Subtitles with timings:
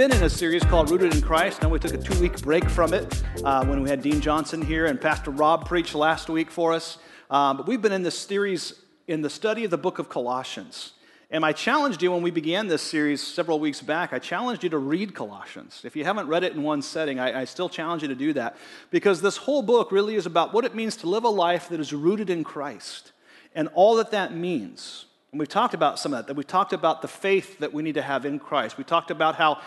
[0.00, 1.60] been in a series called Rooted in Christ.
[1.60, 4.62] Now we took a two week break from it uh, when we had Dean Johnson
[4.62, 6.96] here and Pastor Rob preached last week for us.
[7.28, 8.72] Um, but we've been in this series
[9.08, 10.94] in the study of the book of Colossians.
[11.30, 14.70] And I challenged you when we began this series several weeks back, I challenged you
[14.70, 15.82] to read Colossians.
[15.84, 18.32] If you haven't read it in one setting, I, I, still challenge you to do
[18.32, 18.56] that
[18.90, 21.78] because this whole book really is about what it means to live a life that
[21.78, 23.12] is rooted in Christ
[23.54, 25.04] and all that that means.
[25.32, 27.82] And we've talked about some of that, that we talked about the faith that we
[27.82, 28.76] need to have in Christ.
[28.76, 29.60] We talked about how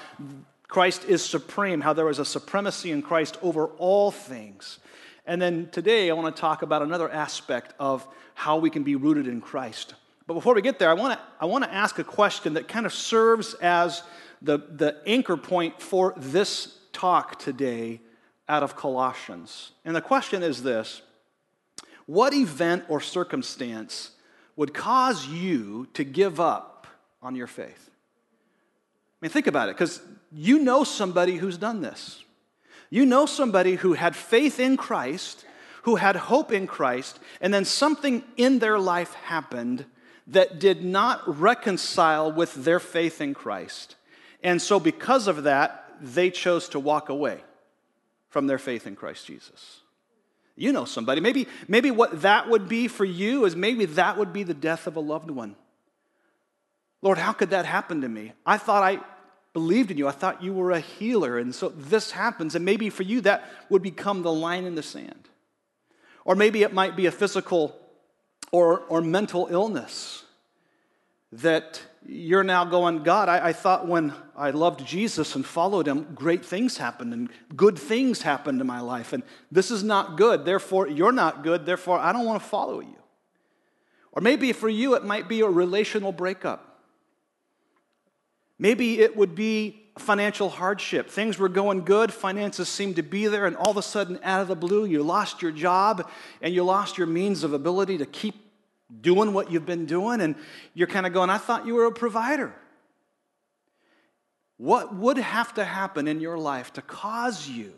[0.67, 4.79] Christ is supreme, how there is a supremacy in Christ over all things.
[5.25, 8.95] And then today, I want to talk about another aspect of how we can be
[8.95, 9.93] rooted in Christ.
[10.27, 12.67] But before we get there, I want to, I want to ask a question that
[12.67, 14.03] kind of serves as
[14.41, 18.01] the, the anchor point for this talk today
[18.49, 19.71] out of Colossians.
[19.85, 21.01] And the question is this
[22.05, 24.11] What event or circumstance
[24.55, 26.87] would cause you to give up
[27.21, 27.89] on your faith?
[27.89, 32.23] I mean, think about it, because you know somebody who's done this.
[32.89, 35.45] You know somebody who had faith in Christ,
[35.83, 39.85] who had hope in Christ, and then something in their life happened
[40.27, 43.95] that did not reconcile with their faith in Christ.
[44.41, 47.41] And so, because of that, they chose to walk away
[48.29, 49.82] from their faith in Christ Jesus.
[50.55, 51.19] You know somebody.
[51.19, 54.85] Maybe, maybe what that would be for you is maybe that would be the death
[54.85, 55.55] of a loved one.
[57.01, 58.33] Lord, how could that happen to me?
[58.45, 58.99] I thought I
[59.53, 60.07] believed in you.
[60.07, 61.37] I thought you were a healer.
[61.37, 62.55] And so this happens.
[62.55, 65.29] And maybe for you, that would become the line in the sand.
[66.25, 67.75] Or maybe it might be a physical
[68.51, 70.23] or, or mental illness
[71.31, 76.07] that you're now going, God, I, I, thought when I loved Jesus and followed him,
[76.15, 79.13] great things happened and good things happened in my life.
[79.13, 80.45] And this is not good.
[80.45, 81.65] Therefore, you're not good.
[81.65, 82.97] Therefore, I don't want to follow you.
[84.11, 86.81] Or maybe for you, it might be a relational breakup.
[88.59, 91.09] Maybe it would be financial hardship.
[91.09, 94.41] Things were going good, finances seemed to be there, and all of a sudden, out
[94.41, 96.09] of the blue, you lost your job
[96.41, 98.42] and you lost your means of ability to keep
[99.01, 100.35] doing what you've been doing, and
[100.73, 102.53] you're kind of going, I thought you were a provider.
[104.57, 107.73] What would have to happen in your life to cause you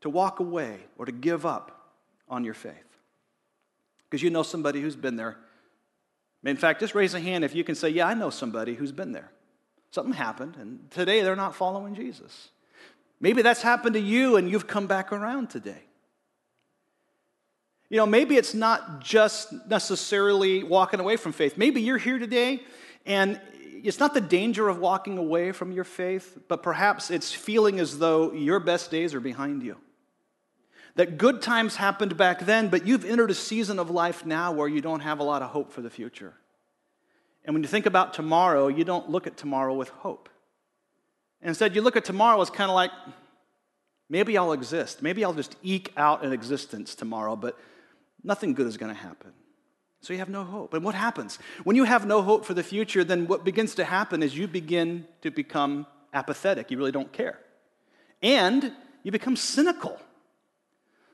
[0.00, 1.94] to walk away or to give up
[2.28, 2.74] on your faith?
[4.04, 5.38] Because you know somebody who's been there.
[6.44, 8.92] In fact, just raise a hand if you can say, Yeah, I know somebody who's
[8.92, 9.30] been there.
[9.90, 12.48] Something happened, and today they're not following Jesus.
[13.20, 15.82] Maybe that's happened to you, and you've come back around today.
[17.92, 21.58] You know, maybe it's not just necessarily walking away from faith.
[21.58, 22.62] Maybe you're here today
[23.04, 23.38] and
[23.84, 27.98] it's not the danger of walking away from your faith, but perhaps it's feeling as
[27.98, 29.76] though your best days are behind you.
[30.94, 34.68] That good times happened back then, but you've entered a season of life now where
[34.68, 36.32] you don't have a lot of hope for the future.
[37.44, 40.30] And when you think about tomorrow, you don't look at tomorrow with hope.
[41.42, 42.90] Instead, you look at tomorrow as kind of like,
[44.08, 45.02] maybe I'll exist.
[45.02, 47.58] Maybe I'll just eke out an existence tomorrow, but
[48.24, 49.32] nothing good is going to happen.
[50.00, 50.74] So you have no hope.
[50.74, 51.38] And what happens?
[51.62, 54.48] When you have no hope for the future, then what begins to happen is you
[54.48, 56.70] begin to become apathetic.
[56.70, 57.38] You really don't care.
[58.20, 58.72] And
[59.04, 60.00] you become cynical.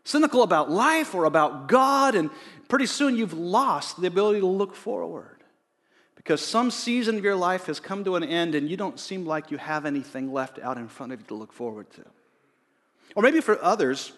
[0.04, 2.30] Cynical about life or about God, and
[2.68, 5.36] pretty soon you've lost the ability to look forward.
[6.14, 9.24] Because some season of your life has come to an end and you don't seem
[9.26, 12.04] like you have anything left out in front of you to look forward to.
[13.14, 14.12] Or maybe for others,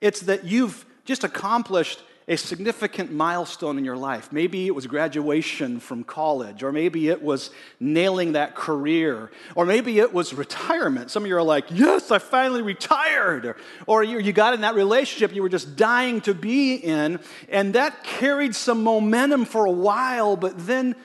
[0.00, 4.32] it's that you've just accomplished a significant milestone in your life.
[4.32, 10.00] Maybe it was graduation from college, or maybe it was nailing that career, or maybe
[10.00, 11.12] it was retirement.
[11.12, 13.54] Some of you are like, Yes, I finally retired.
[13.86, 17.74] Or, you, you got in that relationship you were just dying to be in, and
[17.74, 20.96] that carried some momentum for a while, but then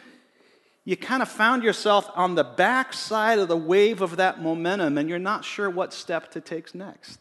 [0.85, 5.07] you kind of found yourself on the backside of the wave of that momentum, and
[5.07, 7.20] you're not sure what step to take next.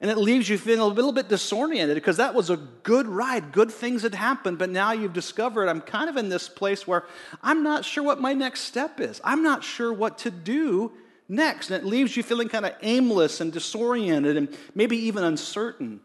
[0.00, 3.52] And it leaves you feeling a little bit disoriented because that was a good ride.
[3.52, 7.04] Good things had happened, but now you've discovered I'm kind of in this place where
[7.42, 9.20] I'm not sure what my next step is.
[9.22, 10.92] I'm not sure what to do
[11.28, 11.70] next.
[11.70, 16.00] And it leaves you feeling kind of aimless and disoriented and maybe even uncertain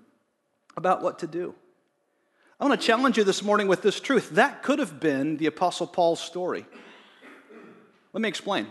[0.76, 1.56] about what to do.
[2.60, 4.32] I want to challenge you this morning with this truth.
[4.32, 6.66] That could have been the Apostle Paul's story.
[8.12, 8.68] Let me explain.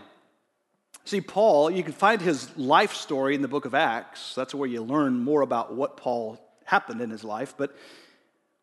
[1.05, 4.33] See, Paul, you can find his life story in the book of Acts.
[4.33, 7.53] That's where you learn more about what Paul happened in his life.
[7.55, 7.75] But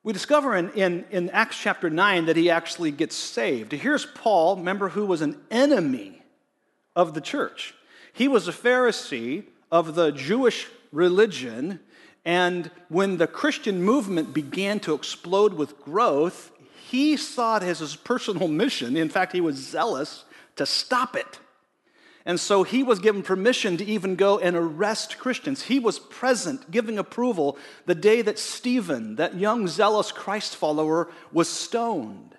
[0.03, 3.71] we discover in, in, in Acts chapter 9 that he actually gets saved.
[3.71, 6.21] Here's Paul, remember, who was an enemy
[6.97, 7.75] of the church.
[8.13, 11.79] He was a Pharisee of the Jewish religion.
[12.25, 16.51] And when the Christian movement began to explode with growth,
[16.91, 18.97] he saw it as his personal mission.
[18.97, 20.25] In fact, he was zealous
[20.57, 21.39] to stop it.
[22.25, 25.63] And so he was given permission to even go and arrest Christians.
[25.63, 31.49] He was present, giving approval, the day that Stephen, that young, zealous Christ follower, was
[31.49, 32.37] stoned.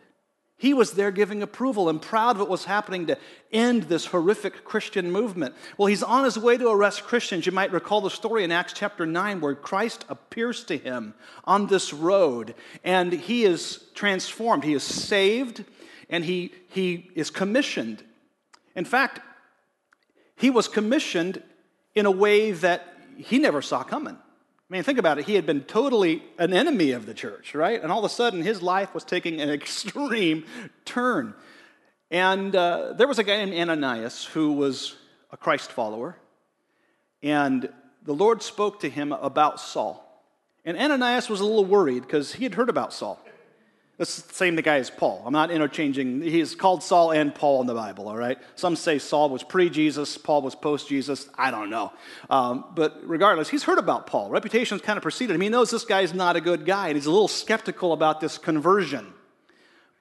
[0.63, 3.17] He was there giving approval and proud of what was happening to
[3.51, 5.55] end this horrific Christian movement.
[5.77, 7.45] Well, he's on his way to arrest Christians.
[7.45, 11.67] You might recall the story in Acts chapter 9 where Christ appears to him on
[11.67, 14.63] this road and he is transformed.
[14.63, 15.65] He is saved
[16.09, 18.01] and he, he is commissioned.
[18.73, 19.19] In fact,
[20.43, 21.41] he was commissioned
[21.95, 22.85] in a way that
[23.15, 24.15] he never saw coming.
[24.15, 25.23] I mean, think about it.
[25.23, 27.81] He had been totally an enemy of the church, right?
[27.81, 30.43] And all of a sudden, his life was taking an extreme
[30.83, 31.33] turn.
[32.11, 34.97] And uh, there was a guy named Ananias who was
[35.31, 36.17] a Christ follower.
[37.21, 37.69] And
[38.03, 40.03] the Lord spoke to him about Saul.
[40.65, 43.17] And Ananias was a little worried because he had heard about Saul.
[43.99, 45.21] It's the same the guy as Paul.
[45.23, 46.21] I'm not interchanging.
[46.21, 48.39] He's called Saul and Paul in the Bible, all right?
[48.55, 51.29] Some say Saul was pre Jesus, Paul was post Jesus.
[51.35, 51.93] I don't know.
[52.29, 54.31] Um, but regardless, he's heard about Paul.
[54.31, 55.41] Reputation's kind of preceded him.
[55.41, 58.39] He knows this guy's not a good guy, and he's a little skeptical about this
[58.39, 59.13] conversion.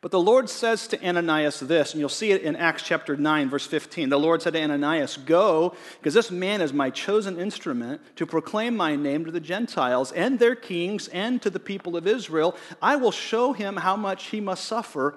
[0.03, 3.49] But the Lord says to Ananias this, and you'll see it in Acts chapter 9,
[3.49, 4.09] verse 15.
[4.09, 8.77] The Lord said to Ananias, Go, because this man is my chosen instrument to proclaim
[8.77, 12.57] my name to the Gentiles and their kings and to the people of Israel.
[12.83, 15.15] I will show him how much he must suffer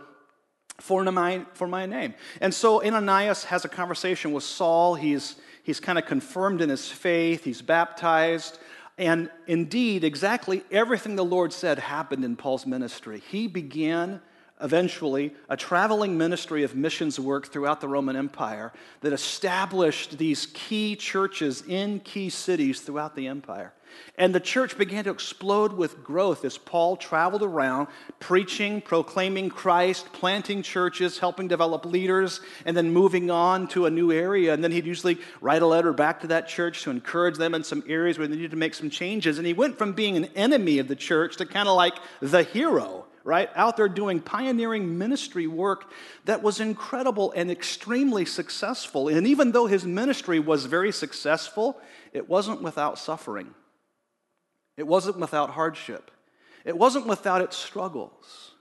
[0.80, 2.14] for my, for my name.
[2.40, 4.94] And so Ananias has a conversation with Saul.
[4.94, 8.60] He's, he's kind of confirmed in his faith, he's baptized.
[9.00, 13.24] And indeed, exactly everything the Lord said happened in Paul's ministry.
[13.32, 14.22] He began
[14.62, 18.72] eventually a traveling ministry of missions work throughout the Roman Empire
[19.02, 23.74] that established these key churches in key cities throughout the empire.
[24.18, 27.88] And the church began to explode with growth as Paul traveled around
[28.20, 34.12] preaching, proclaiming Christ, planting churches, helping develop leaders, and then moving on to a new
[34.12, 34.54] area.
[34.54, 37.64] And then he'd usually write a letter back to that church to encourage them in
[37.64, 39.38] some areas where they needed to make some changes.
[39.38, 42.44] And he went from being an enemy of the church to kind of like the
[42.44, 43.50] hero right?
[43.56, 45.92] Out there doing pioneering ministry work
[46.26, 49.10] that was incredible and extremely successful.
[49.10, 51.82] And even though his ministry was very successful,
[52.14, 53.54] it wasn't without suffering,
[54.78, 56.12] it wasn't without hardship,
[56.64, 58.52] it wasn't without its struggles.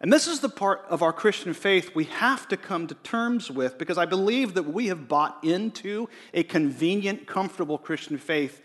[0.00, 3.50] And this is the part of our Christian faith we have to come to terms
[3.50, 8.60] with because I believe that we have bought into a convenient, comfortable Christian faith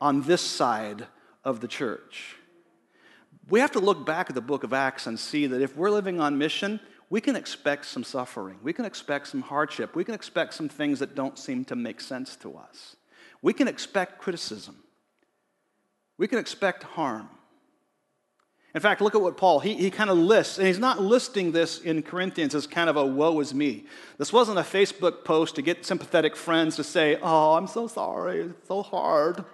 [0.00, 1.06] on this side
[1.44, 2.36] of the church
[3.48, 5.90] we have to look back at the book of Acts and see that if we're
[5.90, 6.80] living on mission,
[7.10, 8.58] we can expect some suffering.
[8.62, 9.94] We can expect some hardship.
[9.94, 12.96] We can expect some things that don't seem to make sense to us.
[13.42, 14.76] We can expect criticism.
[16.16, 17.28] We can expect harm.
[18.74, 21.52] In fact, look at what Paul, he, he kind of lists, and he's not listing
[21.52, 23.84] this in Corinthians as kind of a woe is me.
[24.16, 28.40] This wasn't a Facebook post to get sympathetic friends to say, oh, I'm so sorry,
[28.40, 29.44] it's so hard.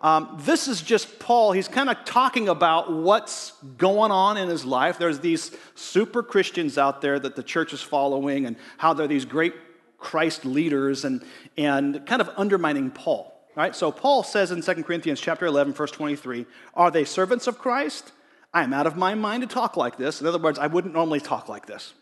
[0.00, 1.52] Um, this is just Paul.
[1.52, 4.98] He's kind of talking about what's going on in his life.
[4.98, 9.24] There's these super Christians out there that the church is following, and how they're these
[9.24, 9.54] great
[9.98, 11.24] Christ leaders, and,
[11.56, 13.34] and kind of undermining Paul.
[13.56, 13.74] Right?
[13.74, 18.12] So Paul says in 2 Corinthians chapter 11, verse 23, Are they servants of Christ?
[18.54, 20.20] I am out of my mind to talk like this.
[20.20, 21.92] In other words, I wouldn't normally talk like this.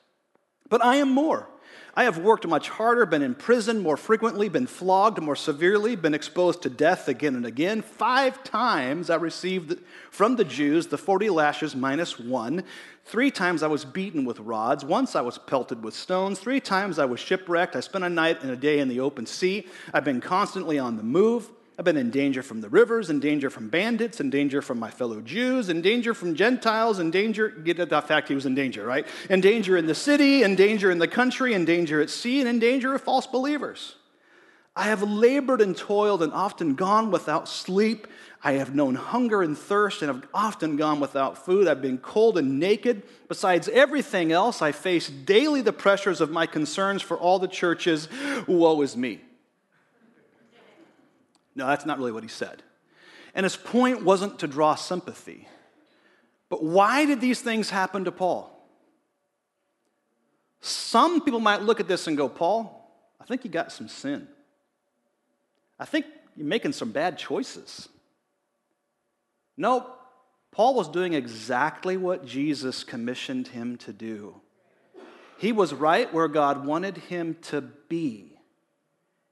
[0.69, 1.49] But I am more.
[1.99, 6.13] I have worked much harder, been in prison more frequently, been flogged more severely, been
[6.13, 7.81] exposed to death again and again.
[7.81, 9.79] Five times I received
[10.11, 12.65] from the Jews the 40 lashes minus one.
[13.07, 14.85] Three times I was beaten with rods.
[14.85, 16.39] Once I was pelted with stones.
[16.39, 17.75] Three times I was shipwrecked.
[17.75, 19.67] I spent a night and a day in the open sea.
[19.95, 21.51] I've been constantly on the move.
[21.79, 24.91] I've been in danger from the rivers, in danger from bandits, in danger from my
[24.91, 28.55] fellow Jews, in danger from Gentiles, in danger, get at the fact he was in
[28.55, 29.07] danger, right?
[29.29, 32.49] In danger in the city, in danger in the country, in danger at sea, and
[32.49, 33.97] in danger of false believers.
[34.75, 38.07] I have labored and toiled and often gone without sleep.
[38.43, 41.69] I have known hunger and thirst and have often gone without food.
[41.69, 43.03] I've been cold and naked.
[43.29, 48.09] Besides everything else, I face daily the pressures of my concerns for all the churches.
[48.47, 49.21] Woe is me.
[51.57, 52.63] No, that's not really what he said.
[53.35, 55.49] And his point wasn't to draw sympathy.
[56.49, 58.53] But why did these things happen to Paul?
[60.61, 62.89] Some people might look at this and go, Paul,
[63.21, 64.29] I think you got some sin.
[65.79, 67.89] I think you're making some bad choices.
[69.57, 69.91] No,
[70.53, 74.41] Paul was doing exactly what Jesus commissioned him to do.
[75.39, 78.39] He was right where God wanted him to be,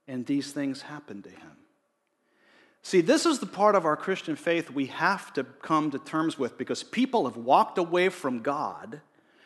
[0.06, 1.53] and these things happened to him.
[2.84, 6.38] See, this is the part of our Christian faith we have to come to terms
[6.38, 9.00] with because people have walked away from God,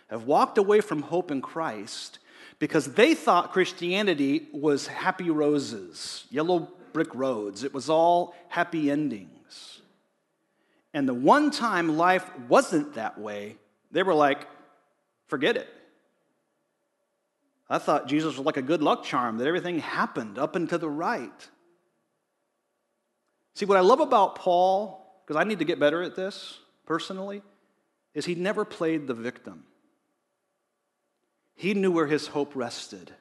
[0.08, 2.18] have walked away from hope in Christ
[2.58, 7.62] because they thought Christianity was happy roses, yellow brick roads.
[7.62, 9.82] It was all happy endings.
[10.92, 13.54] And the one time life wasn't that way,
[13.92, 14.48] they were like,
[15.28, 15.68] forget it.
[17.70, 20.76] I thought Jesus was like a good luck charm, that everything happened up and to
[20.76, 21.48] the right.
[23.58, 27.42] See, what I love about Paul, because I need to get better at this personally,
[28.14, 29.64] is he never played the victim.
[31.56, 33.12] He knew where his hope rested.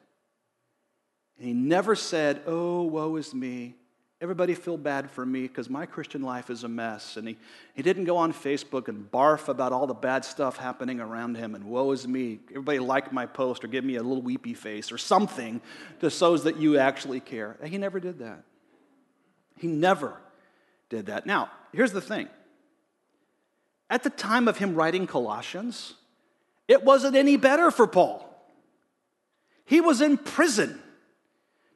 [1.38, 3.74] And he never said, Oh, woe is me.
[4.20, 7.16] Everybody feel bad for me because my Christian life is a mess.
[7.16, 7.36] And he,
[7.74, 11.56] he didn't go on Facebook and barf about all the bad stuff happening around him
[11.56, 12.38] and woe is me.
[12.50, 15.60] Everybody like my post or give me a little weepy face or something
[15.98, 17.56] that shows that you actually care.
[17.64, 18.44] He never did that.
[19.56, 20.20] He never
[20.88, 21.26] did that.
[21.26, 22.28] Now, here's the thing.
[23.90, 25.94] At the time of him writing Colossians,
[26.66, 28.24] it wasn't any better for Paul.
[29.64, 30.80] He was in prison,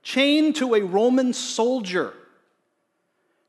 [0.02, 2.14] chained to a Roman soldier.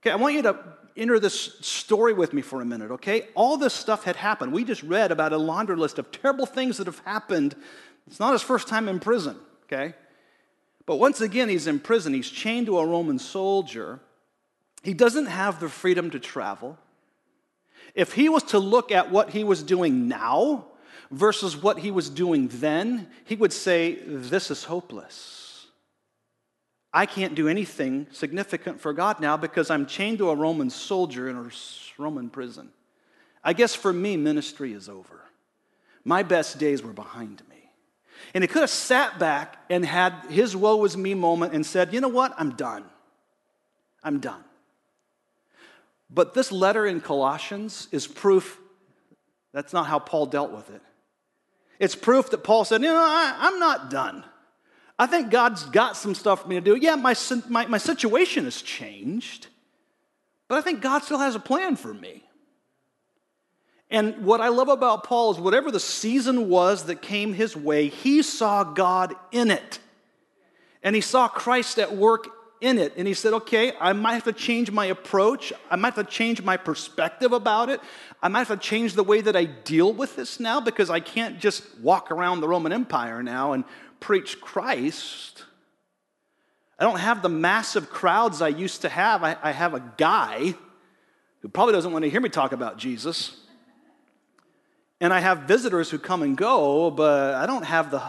[0.01, 0.58] Okay, I want you to
[0.96, 3.27] enter this story with me for a minute, okay?
[3.36, 4.53] All this stuff had happened.
[4.53, 7.55] We just read about a laundry list of terrible things that have happened.
[8.08, 9.96] It's not his first time in prison, okay?
[10.86, 12.13] But once again, he's in prison.
[12.13, 14.00] He's chained to a Roman soldier.
[14.83, 16.77] He doesn't have the freedom to travel.
[17.95, 20.65] If he was to look at what he was doing now
[21.09, 25.67] versus what he was doing then, he would say, This is hopeless.
[26.93, 31.27] I can't do anything significant for God now because I'm chained to a Roman soldier
[31.27, 31.49] in a
[31.97, 32.69] Roman prison.
[33.43, 35.21] I guess for me, ministry is over.
[36.05, 37.71] My best days were behind me.
[38.33, 41.93] And he could have sat back and had his woe is me moment and said,
[41.93, 42.33] you know what?
[42.37, 42.85] I'm done.
[44.03, 44.43] I'm done.
[46.10, 48.60] But this letter in Colossians is proof
[49.53, 50.81] that's not how Paul dealt with it.
[51.79, 54.25] It's proof that Paul said, you know, I, I'm not done.
[54.98, 56.75] I think God's got some stuff for me to do.
[56.75, 57.15] Yeah, my,
[57.50, 59.48] my, my situation has changed,
[60.48, 62.24] but I think God still has a plan for me.
[63.89, 67.89] And what I love about Paul is whatever the season was that came his way,
[67.89, 69.79] he saw God in it.
[70.81, 72.27] And he saw Christ at work
[72.63, 72.93] in it.
[72.96, 75.51] And he said, okay, I might have to change my approach.
[75.70, 77.82] I might have to change my perspective about it.
[78.22, 81.01] I might have to change the way that I deal with this now because I
[81.01, 83.65] can't just walk around the Roman Empire now and
[84.00, 85.43] preach Christ.
[86.79, 89.24] I don't have the massive crowds I used to have.
[89.24, 90.55] I, I have a guy
[91.41, 93.38] who probably doesn't want to hear me talk about Jesus.
[95.01, 98.01] And I have visitors who come and go, but I don't have the,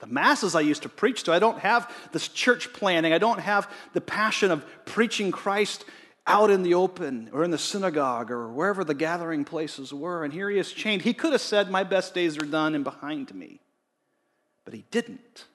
[0.00, 1.32] the masses I used to preach to.
[1.32, 3.12] I don't have this church planning.
[3.12, 5.84] I don't have the passion of preaching Christ
[6.26, 10.24] out in the open or in the synagogue or wherever the gathering places were.
[10.24, 11.02] And here he is chained.
[11.02, 13.60] He could have said, My best days are done and behind me.
[14.64, 15.46] But he didn't.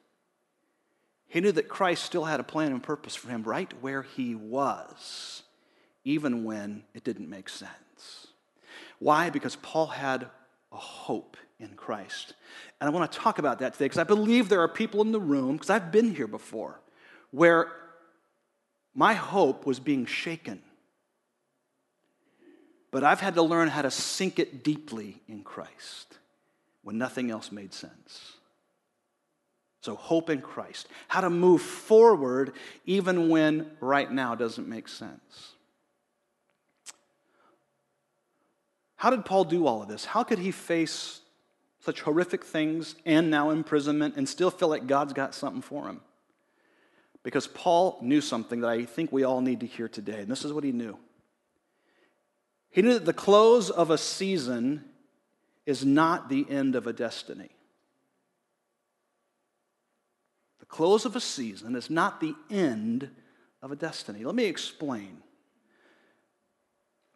[1.28, 4.36] He knew that Christ still had a plan and purpose for him right where he
[4.36, 5.44] was,
[6.04, 8.28] even when it didn't make sense.
[9.00, 9.30] Why?
[9.30, 10.30] Because Paul had
[10.72, 12.34] a hope in Christ.
[12.80, 15.12] And I want to talk about that today because I believe there are people in
[15.12, 16.80] the room, because I've been here before,
[17.32, 17.72] where
[18.94, 20.62] my hope was being shaken.
[22.92, 26.18] But I've had to learn how to sink it deeply in Christ
[26.84, 28.34] when nothing else made sense.
[29.82, 30.88] So, hope in Christ.
[31.08, 32.54] How to move forward
[32.86, 35.52] even when right now doesn't make sense.
[38.96, 40.06] How did Paul do all of this?
[40.06, 41.22] How could he face
[41.86, 46.02] such horrific things and now imprisonment and still feel like God's got something for him?
[47.24, 50.44] Because Paul knew something that I think we all need to hear today, and this
[50.44, 50.98] is what he knew.
[52.70, 54.84] He knew that the close of a season
[55.66, 57.50] is not the end of a destiny.
[60.60, 63.10] The close of a season is not the end
[63.62, 64.24] of a destiny.
[64.24, 65.22] Let me explain.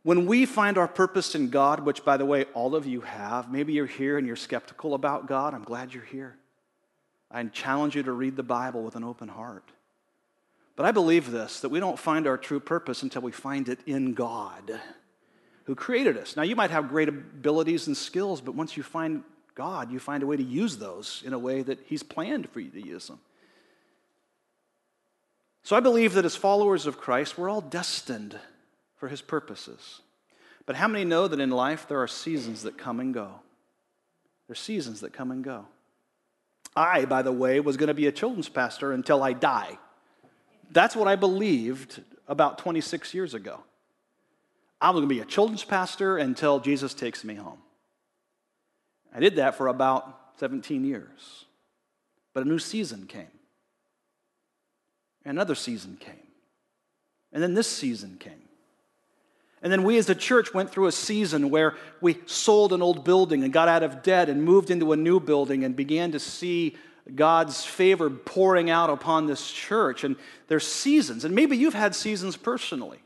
[0.04, 3.52] When we find our purpose in God, which, by the way, all of you have,
[3.52, 5.54] maybe you're here and you're skeptical about God.
[5.54, 6.38] I'm glad you're here.
[7.30, 9.72] I challenge you to read the Bible with an open heart.
[10.76, 13.80] But I believe this that we don't find our true purpose until we find it
[13.86, 14.80] in God
[15.66, 16.36] who created us.
[16.36, 20.24] Now, you might have great abilities and skills, but once you find God, you find
[20.24, 23.08] a way to use those in a way that He's planned for you to use
[23.08, 23.20] them.
[25.62, 28.40] So I believe that as followers of Christ, we're all destined
[29.00, 30.02] for his purposes.
[30.66, 33.32] But how many know that in life there are seasons that come and go?
[34.48, 35.66] There's seasons that come and go.
[36.76, 39.80] I, by the way, was going to be a children's pastor until I die.
[40.72, 43.62] That's what I believed about 26 years ago.
[44.80, 47.58] I was going to be a children's pastor until Jesus takes me home.
[49.14, 51.46] I did that for about 17 years.
[52.34, 53.32] But a new season came.
[55.26, 56.28] Another season came.
[57.34, 58.49] And then this season came.
[59.62, 63.04] And then we as a church went through a season where we sold an old
[63.04, 66.20] building and got out of debt and moved into a new building and began to
[66.20, 66.78] see
[67.14, 70.04] God's favor pouring out upon this church.
[70.04, 70.16] And
[70.48, 71.26] there's seasons.
[71.26, 73.00] And maybe you've had seasons personally.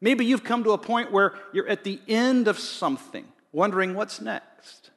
[0.00, 4.20] Maybe you've come to a point where you're at the end of something, wondering what's
[4.20, 4.90] next.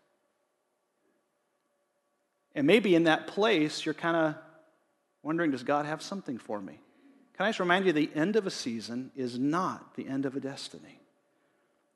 [2.56, 4.36] And maybe in that place, you're kind of
[5.22, 6.80] wondering, does God have something for me?
[7.38, 10.36] Can I just remind you, the end of a season is not the end of
[10.36, 11.00] a destiny.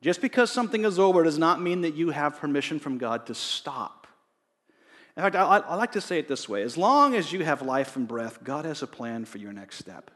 [0.01, 3.35] Just because something is over does not mean that you have permission from God to
[3.35, 4.07] stop.
[5.17, 7.61] In fact, I, I, like to say it this way as long as you have
[7.61, 10.09] life and breath, God has a plan for your next step.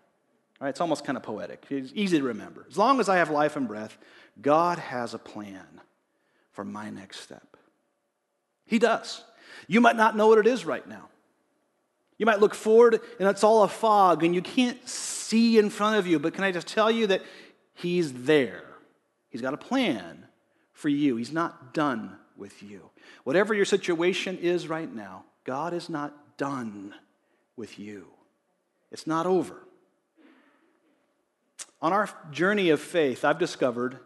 [0.60, 2.66] Right, it's almost kind of poetic, it's easy to remember.
[2.70, 3.98] As long as I have life and breath,
[4.42, 5.82] God has a plan
[6.52, 7.58] for my next step.
[8.66, 9.24] He does.
[9.68, 11.10] You might not know what it is right now.
[12.18, 15.98] You might look forward and it's all a fog and you can't see in front
[15.98, 17.22] of you, but can I just tell you that
[17.74, 18.64] He's there?
[19.30, 20.26] He's got a plan
[20.74, 21.18] for you.
[21.18, 22.90] He's not done with you.
[23.24, 26.94] Whatever your situation is right now, God is not done
[27.58, 28.08] with you.
[28.92, 29.56] It's not over.
[31.82, 34.00] On our journey of faith, I've discovered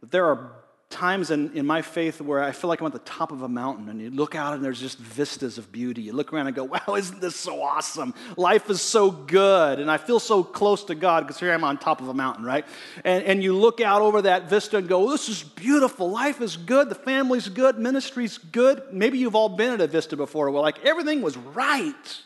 [0.00, 0.52] that there are
[0.90, 3.48] times in, in my faith where I feel like I'm at the top of a
[3.48, 6.00] mountain and you look out and there's just vistas of beauty.
[6.00, 8.14] You look around and go, wow, isn't this so awesome?
[8.36, 9.80] Life is so good.
[9.80, 12.44] And I feel so close to God because here I'm on top of a mountain,
[12.44, 12.64] right?
[13.04, 16.10] And, and you look out over that vista and go, this is beautiful.
[16.10, 16.88] Life is good.
[16.88, 17.78] The family's good.
[17.78, 18.82] Ministry's good.
[18.90, 22.22] Maybe you've all been at a vista before where like everything was right.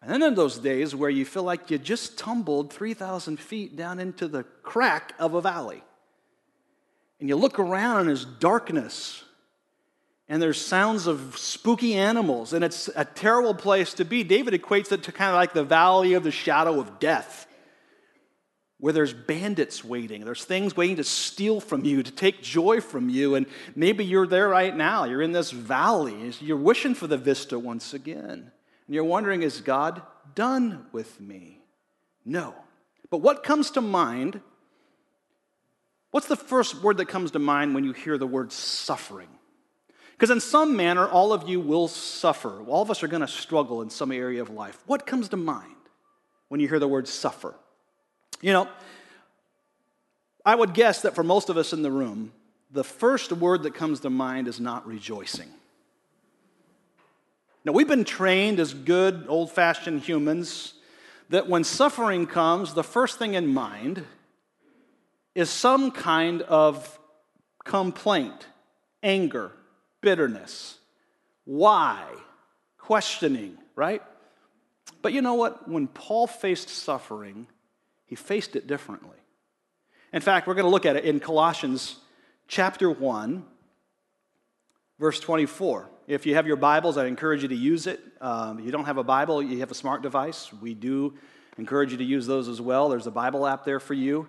[0.00, 3.98] And then in those days where you feel like you just tumbled 3,000 feet down
[3.98, 5.82] into the crack of a valley
[7.24, 9.24] and you look around and there's darkness
[10.28, 14.22] and there's sounds of spooky animals and it's a terrible place to be.
[14.22, 17.46] David equates it to kind of like the valley of the shadow of death
[18.78, 20.22] where there's bandits waiting.
[20.22, 23.36] There's things waiting to steal from you to take joy from you.
[23.36, 25.04] And maybe you're there right now.
[25.04, 26.30] You're in this valley.
[26.40, 28.52] You're wishing for the vista once again.
[28.86, 30.02] And you're wondering is god
[30.34, 31.62] done with me?
[32.22, 32.54] No.
[33.08, 34.42] But what comes to mind
[36.14, 39.26] What's the first word that comes to mind when you hear the word suffering?
[40.12, 42.62] Because in some manner, all of you will suffer.
[42.68, 44.78] All of us are going to struggle in some area of life.
[44.86, 45.74] What comes to mind
[46.50, 47.56] when you hear the word suffer?
[48.40, 48.68] You know,
[50.46, 52.32] I would guess that for most of us in the room,
[52.70, 55.48] the first word that comes to mind is not rejoicing.
[57.64, 60.74] Now, we've been trained as good, old fashioned humans
[61.30, 64.04] that when suffering comes, the first thing in mind
[65.34, 66.98] is some kind of
[67.64, 68.46] complaint,
[69.02, 69.52] anger,
[70.00, 70.78] bitterness.
[71.44, 72.04] Why?
[72.78, 74.02] Questioning, right?
[75.02, 75.68] But you know what?
[75.68, 77.46] When Paul faced suffering,
[78.06, 79.16] he faced it differently.
[80.12, 81.96] In fact, we're going to look at it in Colossians
[82.46, 83.44] chapter 1,
[84.98, 85.90] verse 24.
[86.06, 88.00] If you have your Bibles, I encourage you to use it.
[88.20, 90.52] Um, if you don't have a Bible, you have a smart device.
[90.52, 91.14] We do
[91.58, 92.88] encourage you to use those as well.
[92.88, 94.28] There's a Bible app there for you.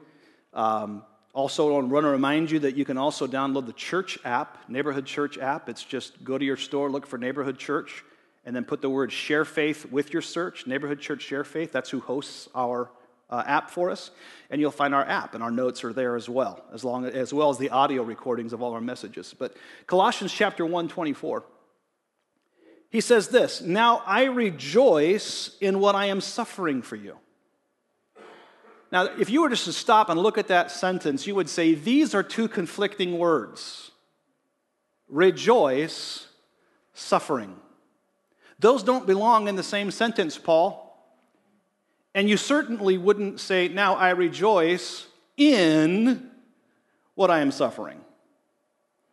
[0.56, 4.70] Um, also, I want to remind you that you can also download the church app,
[4.70, 5.68] Neighborhood Church app.
[5.68, 8.06] It's just go to your store, look for Neighborhood Church,
[8.46, 10.66] and then put the word share faith with your search.
[10.66, 12.90] Neighborhood Church Share Faith, that's who hosts our
[13.30, 14.12] uh, app for us.
[14.50, 17.34] And you'll find our app, and our notes are there as well, as, long, as
[17.34, 19.36] well as the audio recordings of all our messages.
[19.38, 21.44] But Colossians chapter 1, 24.
[22.92, 27.18] He says this Now I rejoice in what I am suffering for you
[28.96, 31.74] now, if you were just to stop and look at that sentence, you would say
[31.74, 33.92] these are two conflicting words
[35.10, 36.30] rejoice,
[36.94, 37.58] suffering.
[38.58, 40.82] Those don't belong in the same sentence, Paul.
[42.14, 46.32] And you certainly wouldn't say, Now I rejoice in
[47.16, 48.00] what I am suffering.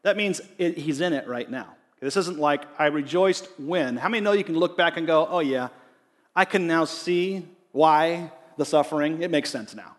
[0.03, 1.75] That means it, he's in it right now.
[1.99, 3.97] This isn't like I rejoiced when.
[3.97, 5.71] How many know you can look back and go, Oh, yeah,
[6.37, 8.31] I can now see why
[8.62, 9.22] the suffering.
[9.22, 9.96] It makes sense now.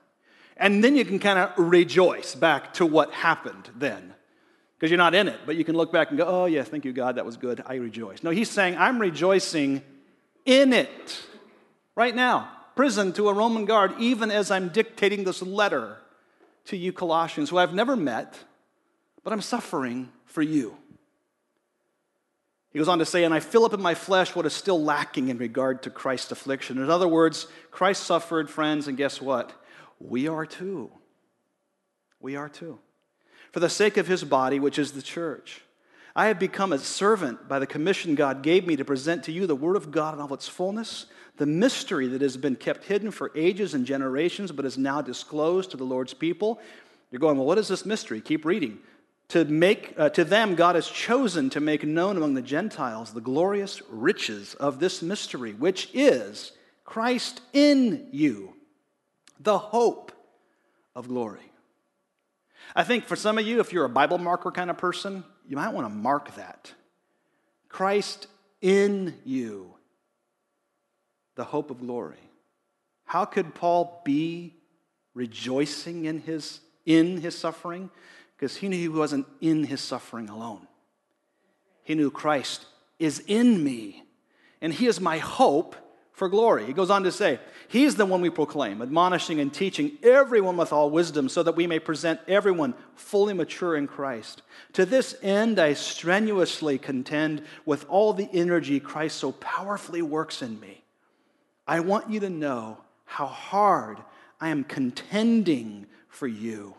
[0.56, 4.14] And then you can kind of rejoice back to what happened then.
[4.78, 6.86] Because you're not in it, but you can look back and go, oh, yeah, thank
[6.86, 7.62] you, God, that was good.
[7.66, 8.24] I rejoice.
[8.24, 9.82] No, he's saying, I'm rejoicing
[10.46, 11.24] in it
[11.96, 12.50] right now.
[12.76, 15.98] Prison to a Roman guard, even as I'm dictating this letter
[16.66, 18.38] to you, Colossians, who I've never met,
[19.24, 20.78] but I'm suffering for you.
[22.74, 24.84] He goes on to say, and I fill up in my flesh what is still
[24.84, 26.80] lacking in regard to Christ's affliction.
[26.80, 29.54] In other words, Christ suffered, friends, and guess what?
[30.00, 30.92] We are too.
[32.20, 32.80] We are too.
[33.52, 35.62] For the sake of his body, which is the church.
[36.16, 39.46] I have become a servant by the commission God gave me to present to you
[39.46, 41.06] the Word of God in all its fullness,
[41.38, 45.72] the mystery that has been kept hidden for ages and generations, but is now disclosed
[45.72, 46.60] to the Lord's people.
[47.12, 48.20] You're going, well, what is this mystery?
[48.22, 48.80] Keep reading.
[49.30, 53.22] To, make, uh, to them, God has chosen to make known among the Gentiles the
[53.22, 56.52] glorious riches of this mystery, which is
[56.86, 58.54] Christ in you,
[59.40, 60.12] the hope
[60.96, 61.52] of glory.
[62.76, 65.56] I think for some of you, if you're a Bible marker kind of person, you
[65.56, 66.72] might want to mark that.
[67.70, 68.28] Christ
[68.62, 69.74] in you,
[71.36, 72.18] the hope of glory.
[73.06, 74.56] How could Paul be
[75.14, 77.90] rejoicing in his, in his suffering?
[78.44, 80.68] Because he knew he wasn't in his suffering alone.
[81.86, 82.66] He knew Christ
[83.00, 84.04] is in me,
[84.60, 85.78] and he is my hope
[86.12, 86.66] for glory.
[86.66, 90.74] He goes on to say, He's the one we proclaim, admonishing and teaching everyone with
[90.74, 94.42] all wisdom, so that we may present everyone fully mature in Christ.
[94.74, 100.60] To this end, I strenuously contend with all the energy Christ so powerfully works in
[100.60, 100.84] me.
[101.66, 104.00] I want you to know how hard
[104.42, 106.76] I am contending for you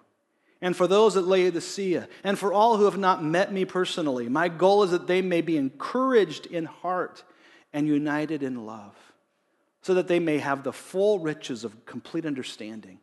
[0.64, 4.30] and for those at Laodicea, and for all who have not met me personally.
[4.30, 7.22] My goal is that they may be encouraged in heart
[7.74, 8.96] and united in love
[9.82, 12.98] so that they may have the full riches of complete understanding,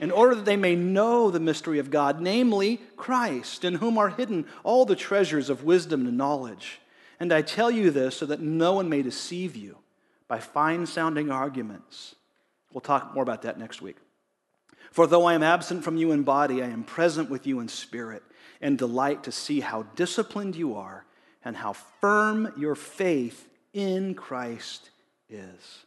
[0.00, 4.10] in order that they may know the mystery of God, namely Christ, in whom are
[4.10, 6.78] hidden all the treasures of wisdom and knowledge.
[7.18, 9.78] And I tell you this so that no one may deceive you
[10.28, 12.16] by fine sounding arguments.
[12.70, 13.96] We'll talk more about that next week.
[14.92, 17.68] For though I am absent from you in body, I am present with you in
[17.68, 18.22] spirit,
[18.60, 21.04] and delight to see how disciplined you are
[21.44, 24.90] and how firm your faith in Christ
[25.30, 25.86] is.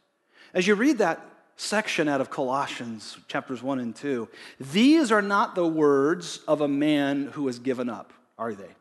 [0.52, 5.54] As you read that section out of Colossians chapters 1 and 2, these are not
[5.54, 8.74] the words of a man who has given up, are they?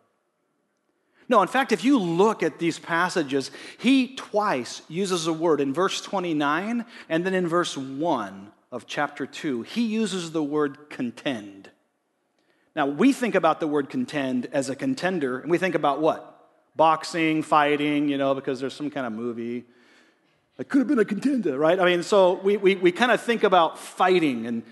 [1.29, 5.73] No, in fact, if you look at these passages, he twice uses a word in
[5.73, 11.69] verse 29 and then in verse 1 of chapter 2, he uses the word contend.
[12.75, 16.49] Now, we think about the word contend as a contender, and we think about what?
[16.75, 19.63] Boxing, fighting, you know, because there's some kind of movie
[20.57, 21.77] I could have been a contender, right?
[21.77, 24.63] I mean, so we, we, we kind of think about fighting, and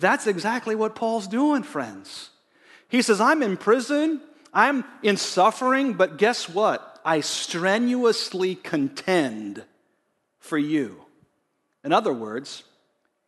[0.00, 2.30] that's exactly what Paul's doing, friends.
[2.88, 4.20] He says, I'm in prison,
[4.52, 7.00] I'm in suffering, but guess what?
[7.04, 9.64] I strenuously contend
[10.40, 11.04] for you.
[11.84, 12.64] In other words,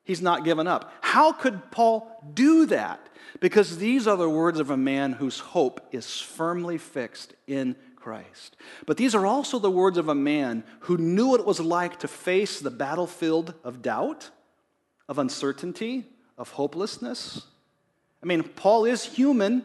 [0.05, 0.93] he's not given up.
[1.01, 3.07] How could Paul do that?
[3.41, 8.57] Because these are the words of a man whose hope is firmly fixed in Christ.
[8.87, 12.01] But these are also the words of a man who knew what it was like
[12.01, 14.31] to face the battlefield of doubt,
[15.09, 16.07] of uncertainty,
[16.39, 17.47] of hopelessness.
[18.23, 19.65] I mean, Paul is human.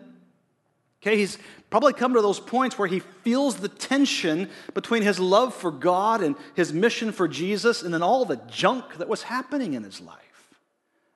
[1.01, 1.37] Okay, he's
[1.69, 6.21] probably come to those points where he feels the tension between his love for God
[6.21, 10.01] and his mission for Jesus and then all the junk that was happening in his
[10.01, 10.24] life.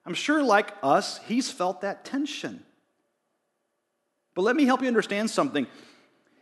[0.10, 2.64] I'm sure, like us, he's felt that tension.
[4.34, 5.68] But let me help you understand something.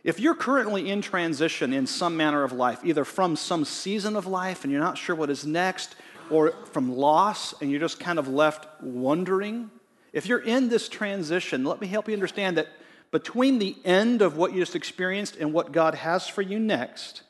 [0.02, 4.26] If you're currently in transition in some manner of life, either from some season of
[4.26, 5.96] life and you're not sure what is next,
[6.30, 9.70] or from loss and you're just kind of left wondering,
[10.14, 12.68] if you're in this transition, let me help you understand that
[13.10, 17.20] between the end of what you just experienced and what God has for you next,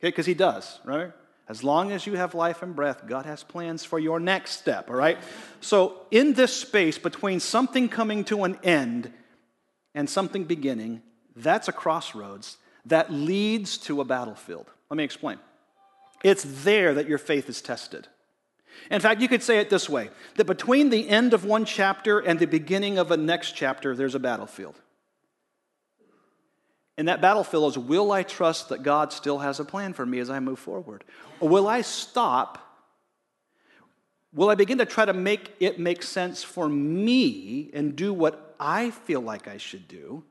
[0.00, 1.12] okay, because He does, right?
[1.48, 4.90] As long as you have life and breath, God has plans for your next step,
[4.90, 5.18] all right?
[5.60, 9.12] So, in this space between something coming to an end
[9.94, 11.02] and something beginning,
[11.34, 14.66] that's a crossroads that leads to a battlefield.
[14.90, 15.38] Let me explain.
[16.22, 18.08] It's there that your faith is tested.
[18.90, 22.18] In fact, you could say it this way that between the end of one chapter
[22.18, 24.80] and the beginning of a next chapter, there's a battlefield.
[26.98, 30.18] And that battlefield is will I trust that God still has a plan for me
[30.18, 31.04] as I move forward?
[31.40, 32.58] Or will I stop?
[34.34, 38.54] Will I begin to try to make it make sense for me and do what
[38.60, 40.24] I feel like I should do?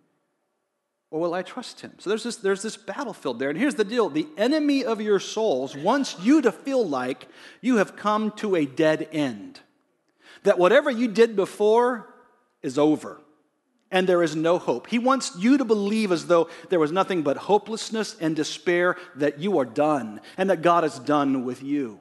[1.09, 1.93] or will I trust him?
[1.99, 3.49] So there's this, there's this battlefield there.
[3.49, 7.27] And here's the deal the enemy of your souls wants you to feel like
[7.61, 9.61] you have come to a dead end.
[10.43, 12.13] That whatever you did before
[12.61, 13.21] is over
[13.91, 14.87] and there is no hope.
[14.87, 19.39] He wants you to believe as though there was nothing but hopelessness and despair, that
[19.39, 21.99] you are done and that God is done with you.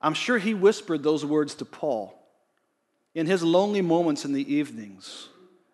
[0.00, 2.18] I'm sure he whispered those words to Paul
[3.14, 5.28] in his lonely moments in the evenings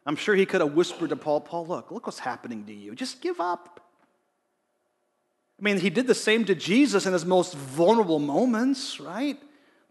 [0.04, 2.94] I'm sure he could have whispered to Paul, Paul, look, look what's happening to you.
[2.94, 3.80] Just give up.
[5.58, 9.38] I mean, he did the same to Jesus in his most vulnerable moments, right?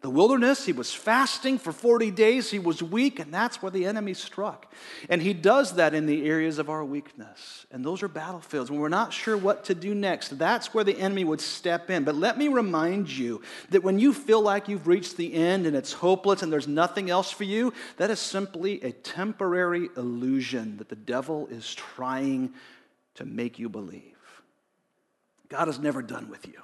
[0.02, 3.86] The wilderness, he was fasting for 40 days, he was weak, and that's where the
[3.86, 4.74] enemy struck.
[5.10, 7.68] And he does that in the areas of our weakness.
[7.70, 8.72] And those are battlefields.
[8.72, 12.04] When we're not sure what to do next, that's where the enemy would step in.
[12.04, 15.76] But let me remind you that when you feel like you've reached the end and
[15.76, 20.90] it's hopeless and there's nothing else for you, that is simply a temporary illusion that
[20.90, 22.52] the devil is trying
[23.16, 24.18] to make you believe.
[25.48, 26.60] God is never done with you.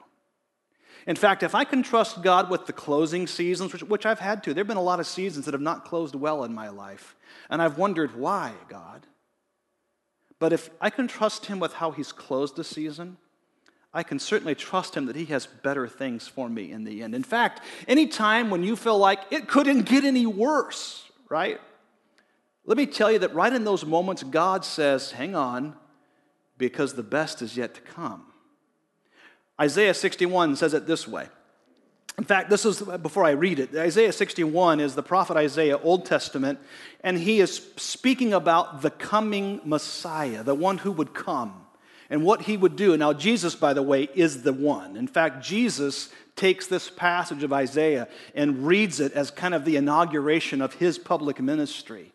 [1.08, 4.44] In fact, if I can trust God with the closing seasons, which, which, I've had
[4.44, 6.68] to, there have been a lot of seasons that have not closed well in my
[6.68, 7.16] life.
[7.50, 9.08] And I've wondered, why, God?
[10.38, 13.18] But if I can trust Him with how He's closed a season,
[13.94, 17.16] I can certainly trust Him that He has better things for me in the end.
[17.16, 21.60] In fact, any time when you feel like it couldn't get any worse, right?
[22.66, 25.74] Let me tell you that right in those moments, God says, hang on,
[26.58, 28.26] because the best is yet to come.
[29.60, 31.28] Isaiah 61 says it this way.
[32.18, 33.76] In fact, this is before I read it.
[33.76, 36.60] Isaiah 61 is the prophet Isaiah, Old Testament,
[37.04, 41.66] and he is speaking about the coming Messiah, the one who would come,
[42.10, 42.98] and what he would do.
[42.98, 44.98] Now, Jesus, by the way, is the one.
[44.98, 49.76] In fact, Jesus takes this passage of Isaiah and reads it as kind of the
[49.76, 52.14] inauguration of his public ministry.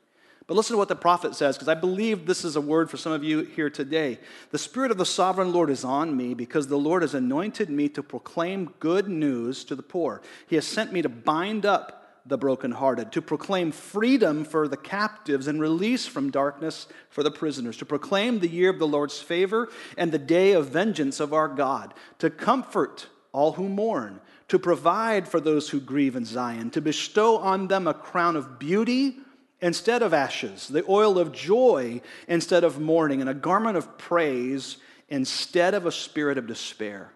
[0.53, 2.99] But listen to what the prophet says, because I believe this is a word for
[2.99, 4.19] some of you here today.
[4.51, 7.89] The Spirit of the sovereign Lord is on me, because the Lord has anointed me
[7.89, 10.21] to proclaim good news to the poor.
[10.47, 15.47] He has sent me to bind up the brokenhearted, to proclaim freedom for the captives
[15.47, 19.71] and release from darkness for the prisoners, to proclaim the year of the Lord's favor
[19.97, 25.27] and the day of vengeance of our God, to comfort all who mourn, to provide
[25.27, 29.17] for those who grieve in Zion, to bestow on them a crown of beauty
[29.63, 34.77] instead of ashes, the oil of joy instead of mourning, and a garment of praise
[35.09, 37.13] instead of a spirit of despair.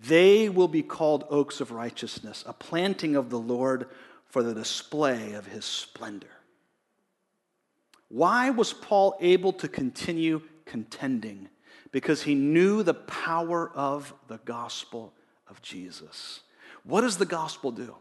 [0.00, 3.86] They will be called oaks of righteousness, a planting of the Lord
[4.26, 6.26] for the display of his splendor.
[8.08, 11.48] Why was Paul able to continue contending?
[11.92, 15.14] Because he knew the power of the gospel
[15.48, 16.40] of Jesus.
[16.82, 17.94] What does the gospel do?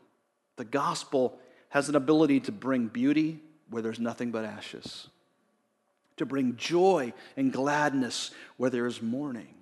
[0.55, 3.39] The gospel has an ability to bring beauty
[3.73, 5.07] where there's nothing but ashes,
[6.17, 9.53] to bring joy and gladness where there is mourning.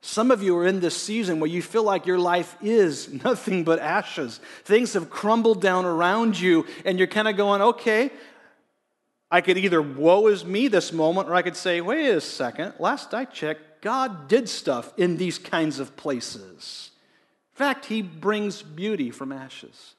[0.00, 3.64] Some of you are in this season where you feel like your life is nothing
[3.64, 4.40] but ashes.
[4.64, 8.10] Things have crumbled down around you, and you're kind of going, okay,
[9.30, 12.74] I could either woe is me this moment, or I could say, wait a second,
[12.78, 16.90] last I checked, God did stuff in these kinds of places.
[17.52, 19.94] In fact, He brings beauty from ashes.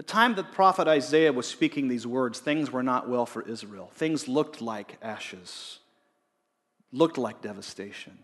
[0.00, 3.90] The time that prophet Isaiah was speaking these words, things were not well for Israel.
[3.96, 5.78] Things looked like ashes,
[6.90, 8.16] looked like devastation.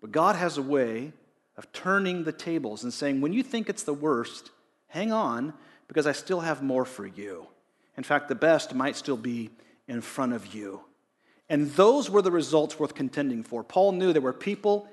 [0.00, 1.12] But God has a way
[1.56, 4.52] of turning the tables and saying, when you think it's the worst,
[4.86, 5.52] hang on,
[5.88, 7.48] because I still have more for you.
[7.96, 9.50] In fact, the best might still be
[9.88, 10.82] in front of you.
[11.48, 13.64] And those were the results worth contending for.
[13.64, 14.88] Paul knew there were people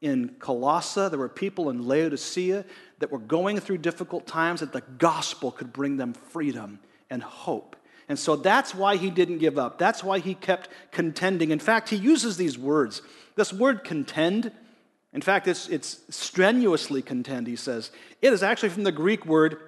[0.00, 2.64] in Colossae, there were people in Laodicea
[3.00, 7.76] that were going through difficult times, that the gospel could bring them freedom and hope.
[8.08, 9.78] And so that's why he didn't give up.
[9.78, 11.50] That's why he kept contending.
[11.50, 13.02] In fact, he uses these words.
[13.36, 14.52] This word contend,
[15.12, 17.90] in fact, it's, it's strenuously contend, he says.
[18.20, 19.58] It is actually from the Greek word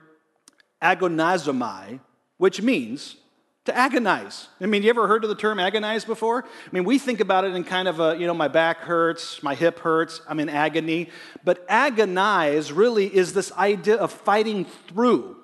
[0.83, 2.01] agonizomai,
[2.39, 3.17] which means
[3.65, 4.49] to agonize.
[4.61, 6.45] I mean, you ever heard of the term agonize before?
[6.45, 9.43] I mean, we think about it in kind of a, you know, my back hurts,
[9.43, 11.11] my hip hurts, I'm in agony.
[11.45, 15.37] But agonize really is this idea of fighting through,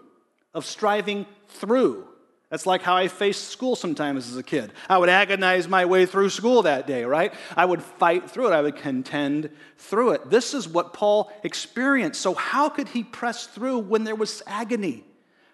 [0.53, 2.07] of striving through.
[2.51, 4.73] That's like how I faced school sometimes as a kid.
[4.89, 7.33] I would agonize my way through school that day, right?
[7.57, 10.31] I would fight through it, I would contend through it.
[10.31, 12.21] This is what Paul experienced.
[12.21, 15.05] So, how could he press through when there was agony?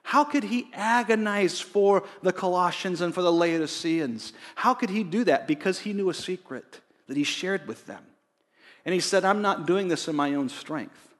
[0.04, 4.34] How could he agonize for the Colossians and for the Laodiceans?
[4.54, 5.48] How could he do that?
[5.48, 8.04] Because he knew a secret that he shared with them.
[8.84, 11.14] And he said, I'm not doing this in my own strength.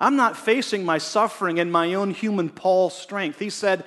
[0.00, 3.38] I'm not facing my suffering in my own human Paul strength.
[3.38, 3.84] He said,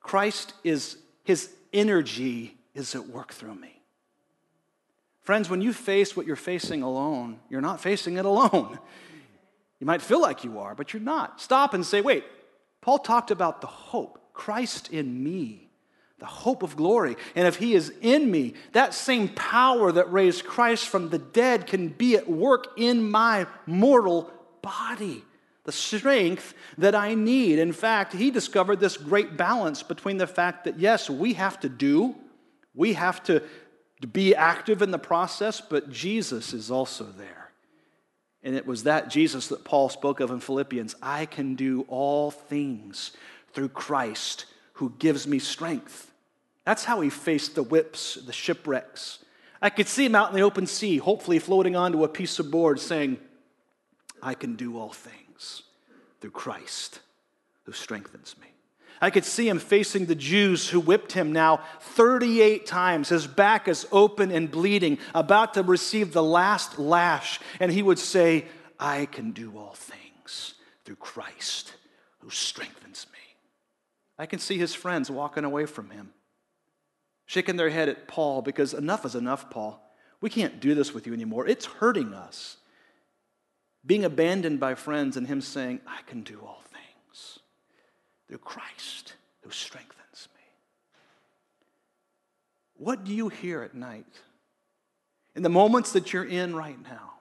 [0.00, 3.80] Christ is, his energy is at work through me.
[5.22, 8.78] Friends, when you face what you're facing alone, you're not facing it alone.
[9.80, 11.40] You might feel like you are, but you're not.
[11.40, 12.24] Stop and say, wait,
[12.80, 15.68] Paul talked about the hope, Christ in me,
[16.18, 17.16] the hope of glory.
[17.34, 21.66] And if he is in me, that same power that raised Christ from the dead
[21.66, 24.30] can be at work in my mortal
[24.62, 25.24] body.
[25.64, 27.58] The strength that I need.
[27.58, 31.68] In fact, he discovered this great balance between the fact that, yes, we have to
[31.68, 32.14] do,
[32.72, 33.42] we have to
[34.12, 37.45] be active in the process, but Jesus is also there.
[38.46, 42.30] And it was that Jesus that Paul spoke of in Philippians I can do all
[42.30, 43.10] things
[43.52, 46.12] through Christ who gives me strength.
[46.64, 49.18] That's how he faced the whips, the shipwrecks.
[49.60, 52.52] I could see him out in the open sea, hopefully floating onto a piece of
[52.52, 53.18] board, saying,
[54.22, 55.64] I can do all things
[56.20, 57.00] through Christ
[57.64, 58.46] who strengthens me.
[59.00, 63.10] I could see him facing the Jews who whipped him now 38 times.
[63.10, 67.40] His back is open and bleeding, about to receive the last lash.
[67.60, 68.46] And he would say,
[68.78, 70.54] I can do all things
[70.84, 71.74] through Christ
[72.20, 73.18] who strengthens me.
[74.18, 76.12] I can see his friends walking away from him,
[77.26, 79.82] shaking their head at Paul because enough is enough, Paul.
[80.22, 81.46] We can't do this with you anymore.
[81.46, 82.56] It's hurting us.
[83.84, 86.65] Being abandoned by friends and him saying, I can do all things
[88.28, 90.42] through Christ who strengthens me.
[92.76, 94.06] What do you hear at night?
[95.34, 97.12] In the moments that you're in right now,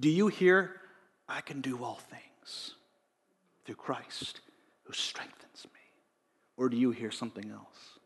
[0.00, 0.76] do you hear,
[1.28, 2.74] I can do all things
[3.64, 4.40] through Christ
[4.84, 5.80] who strengthens me?
[6.56, 7.98] Or do you hear something else?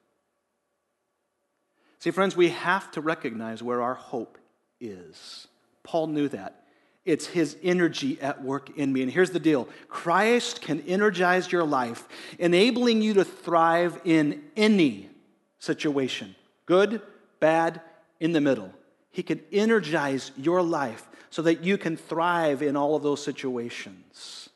[1.98, 4.38] See, friends, we have to recognize where our hope
[4.81, 5.46] is.
[5.85, 6.62] Paul knew that.
[7.05, 9.03] It's his energy at work in me.
[9.03, 12.07] And here's the deal Christ can energize your life,
[12.38, 15.11] enabling you to thrive in any
[15.59, 16.35] situation
[16.67, 17.03] good,
[17.41, 17.81] bad,
[18.21, 18.73] in the middle.
[19.11, 24.49] He can energize your life so that you can thrive in all of those situations.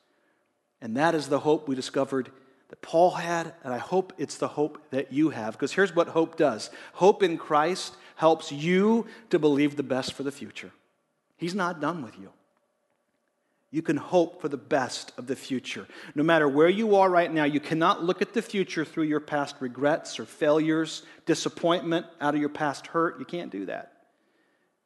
[0.81, 2.31] And that is the hope we discovered
[2.69, 5.55] that Paul had, and I hope it's the hope that you have.
[5.55, 10.23] Because here's what hope does hope in Christ helps you to believe the best for
[10.23, 10.71] the future.
[11.37, 12.31] He's not done with you.
[13.70, 15.87] You can hope for the best of the future.
[16.14, 19.20] No matter where you are right now, you cannot look at the future through your
[19.20, 23.18] past regrets or failures, disappointment out of your past hurt.
[23.18, 23.92] You can't do that.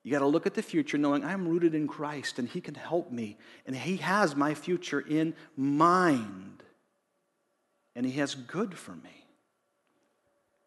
[0.02, 2.74] You got to look at the future knowing I'm rooted in Christ and He can
[2.74, 3.36] help me
[3.66, 6.62] and He has my future in mind
[7.94, 9.24] and He has good for me.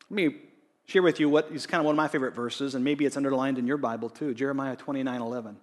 [0.10, 0.36] Let me
[0.86, 3.18] share with you what is kind of one of my favorite verses, and maybe it's
[3.18, 5.58] underlined in your Bible too Jeremiah 29 11.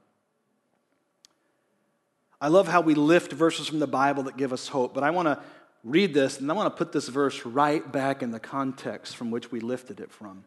[2.40, 5.10] I love how we lift verses from the Bible that give us hope, but I
[5.10, 5.38] want to
[5.84, 9.30] read this and I want to put this verse right back in the context from
[9.30, 10.44] which we lifted it from.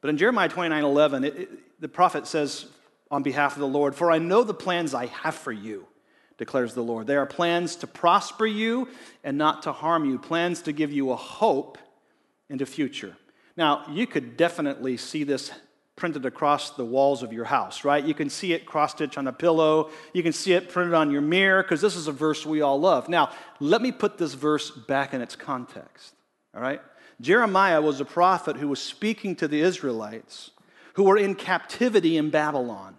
[0.00, 2.66] But in Jeremiah 29 11, it, it, the prophet says
[3.10, 5.86] on behalf of the Lord, For I know the plans I have for you,
[6.38, 7.06] declares the Lord.
[7.06, 8.88] They are plans to prosper you
[9.22, 11.78] and not to harm you, plans to give you a hope
[12.48, 13.16] and a future.
[13.56, 15.52] Now, you could definitely see this
[16.00, 18.02] printed across the walls of your house, right?
[18.02, 19.90] You can see it cross stitched on a pillow.
[20.14, 22.80] You can see it printed on your mirror because this is a verse we all
[22.80, 23.08] love.
[23.08, 26.14] Now, let me put this verse back in its context,
[26.54, 26.80] all right?
[27.20, 30.52] Jeremiah was a prophet who was speaking to the Israelites
[30.94, 32.94] who were in captivity in Babylon.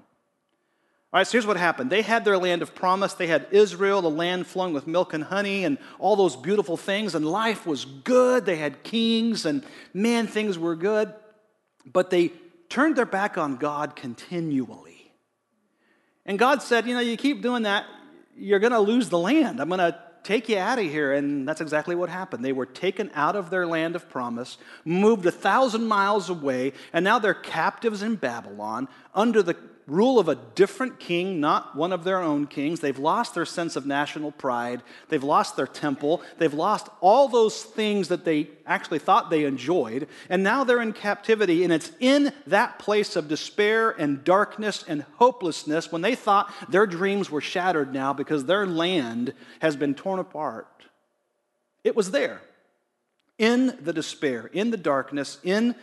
[1.13, 1.89] All right, so here's what happened.
[1.89, 3.13] They had their land of promise.
[3.15, 7.15] They had Israel, the land flowing with milk and honey, and all those beautiful things,
[7.15, 8.45] and life was good.
[8.45, 11.13] They had kings, and man, things were good.
[11.85, 12.31] But they
[12.71, 15.13] turned their back on God continually.
[16.25, 17.85] And God said, You know, you keep doing that,
[18.35, 19.59] you're going to lose the land.
[19.59, 21.13] I'm going to take you out of here.
[21.13, 22.45] And that's exactly what happened.
[22.45, 27.03] They were taken out of their land of promise, moved a thousand miles away, and
[27.03, 29.55] now they're captives in Babylon under the
[29.87, 32.79] rule of a different king, not one of their own kings.
[32.79, 34.81] They've lost their sense of national pride.
[35.09, 36.21] They've lost their temple.
[36.37, 40.07] They've lost all those things that they actually thought they enjoyed.
[40.29, 41.63] And now they're in captivity.
[41.63, 46.85] And it's in that place of despair and darkness and hopelessness when they thought their
[46.85, 50.67] dreams were shattered now because their land has been torn apart.
[51.83, 52.41] It was there.
[53.37, 55.73] In the despair, in the darkness, in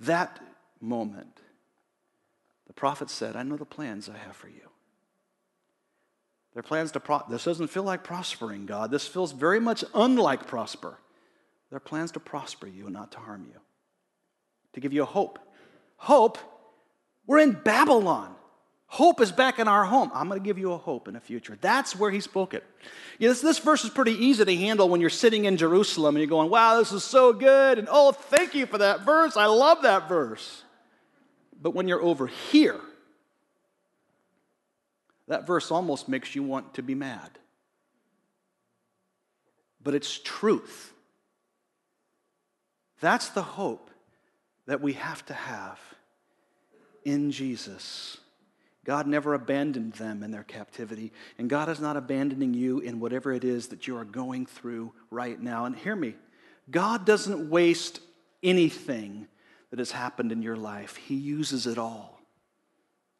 [0.00, 0.40] that
[0.80, 1.34] moment
[2.74, 4.68] the prophet said, I know the plans I have for you.
[6.54, 8.90] Their plans to pro- this doesn't feel like prospering, God.
[8.90, 10.98] This feels very much unlike prosper.
[11.70, 13.60] Their plans to prosper you and not to harm you,
[14.74, 15.38] to give you a hope.
[15.96, 16.38] Hope?
[17.26, 18.34] We're in Babylon.
[18.86, 20.10] Hope is back in our home.
[20.14, 21.58] I'm going to give you a hope in the future.
[21.60, 22.62] That's where he spoke it.
[23.18, 26.20] Know, this, this verse is pretty easy to handle when you're sitting in Jerusalem and
[26.20, 27.78] you're going, wow, this is so good.
[27.78, 29.36] And oh, thank you for that verse.
[29.36, 30.63] I love that verse.
[31.60, 32.80] But when you're over here,
[35.28, 37.30] that verse almost makes you want to be mad.
[39.82, 40.92] But it's truth.
[43.00, 43.90] That's the hope
[44.66, 45.78] that we have to have
[47.04, 48.18] in Jesus.
[48.84, 53.32] God never abandoned them in their captivity, and God is not abandoning you in whatever
[53.32, 55.64] it is that you are going through right now.
[55.64, 56.14] And hear me
[56.70, 58.00] God doesn't waste
[58.42, 59.26] anything
[59.74, 60.94] that has happened in your life.
[60.94, 62.20] He uses it all.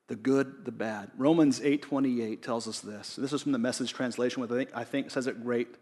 [0.07, 1.11] the good, the bad.
[1.17, 3.17] Romans 8:28 tells us this.
[3.17, 5.75] This is from the message translation, which I think, I think says it great.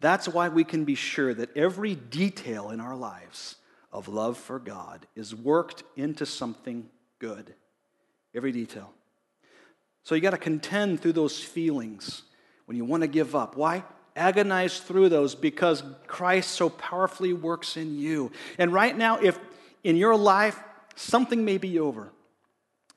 [0.00, 3.56] That's why we can be sure that every detail in our lives
[3.90, 7.54] of love for God is worked into something good.
[8.34, 8.92] Every detail.
[10.02, 12.24] So you got to contend through those feelings
[12.66, 13.56] when you want to give up.
[13.56, 13.84] Why?
[14.16, 18.32] Agonize through those because Christ so powerfully works in you.
[18.58, 19.38] And right now, if
[19.84, 20.60] in your life
[20.94, 22.12] something may be over,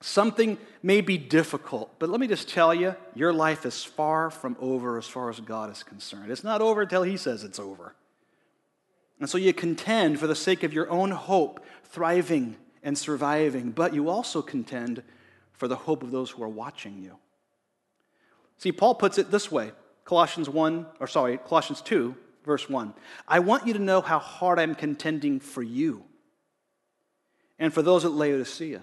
[0.03, 4.57] Something may be difficult, but let me just tell you, your life is far from
[4.59, 6.29] over as far as God is concerned.
[6.29, 7.95] It's not over until He says it's over.
[9.21, 13.93] And so you contend for the sake of your own hope, thriving and surviving, but
[13.93, 15.03] you also contend
[15.53, 17.15] for the hope of those who are watching you.
[18.57, 19.71] See, Paul puts it this way
[20.03, 22.13] Colossians 1, or sorry, Colossians 2,
[22.43, 22.93] verse 1.
[23.25, 26.03] I want you to know how hard I'm contending for you
[27.63, 28.81] and for those at Laodicea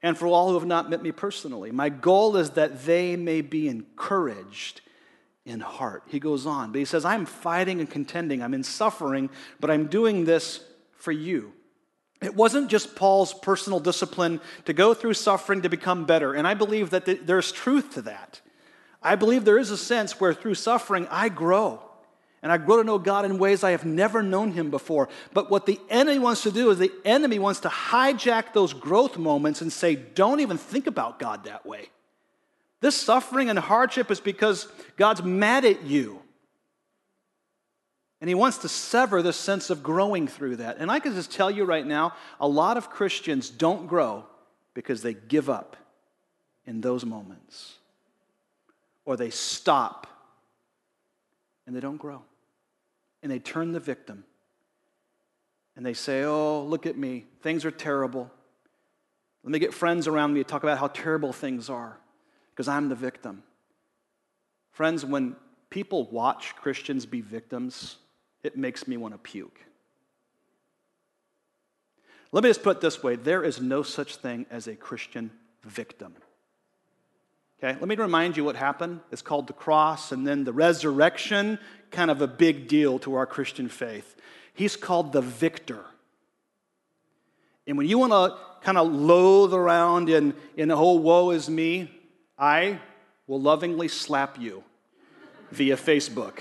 [0.00, 1.72] and for all who have not met me personally.
[1.72, 4.80] My goal is that they may be encouraged
[5.44, 6.04] in heart.
[6.06, 9.28] He goes on, but he says, I'm fighting and contending, I'm in suffering,
[9.58, 10.60] but I'm doing this
[10.92, 11.52] for you.
[12.22, 16.54] It wasn't just Paul's personal discipline to go through suffering to become better, and I
[16.54, 18.40] believe that there's truth to that.
[19.02, 21.82] I believe there is a sense where through suffering I grow.
[22.42, 25.08] And I grow to know God in ways I have never known Him before.
[25.32, 29.18] But what the enemy wants to do is the enemy wants to hijack those growth
[29.18, 31.88] moments and say, don't even think about God that way.
[32.80, 36.22] This suffering and hardship is because God's mad at you.
[38.20, 40.76] And He wants to sever the sense of growing through that.
[40.78, 44.24] And I can just tell you right now a lot of Christians don't grow
[44.74, 45.76] because they give up
[46.66, 47.74] in those moments
[49.04, 50.06] or they stop
[51.66, 52.22] and they don't grow
[53.22, 54.24] and they turn the victim
[55.76, 57.26] and they say, Oh, look at me.
[57.42, 58.30] Things are terrible.
[59.42, 61.98] Let me get friends around me to talk about how terrible things are
[62.50, 63.42] because I'm the victim.
[64.72, 65.36] Friends, when
[65.70, 67.96] people watch Christians be victims,
[68.42, 69.60] it makes me want to puke.
[72.32, 75.30] Let me just put it this way there is no such thing as a Christian
[75.64, 76.14] victim.
[77.62, 79.00] Okay, let me remind you what happened.
[79.10, 81.58] It's called the cross and then the resurrection,
[81.90, 84.14] kind of a big deal to our Christian faith.
[84.52, 85.84] He's called the victor.
[87.66, 91.48] And when you want to kind of loathe around in, in the whole woe is
[91.48, 91.90] me,
[92.38, 92.78] I
[93.26, 94.62] will lovingly slap you
[95.50, 96.40] via Facebook